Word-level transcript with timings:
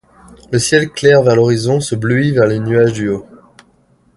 Le 0.51 0.57
ciel, 0.57 0.89
clair 0.89 1.21
vers 1.21 1.35
l'horizon, 1.35 1.79
se 1.79 1.93
bleuit 1.93 2.31
vers 2.31 2.47
les 2.47 2.57
nuages 2.57 2.93
du 2.93 3.09
haut. 3.09 3.27